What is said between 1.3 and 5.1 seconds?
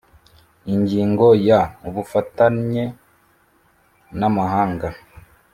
ya ubufatanye n amahanga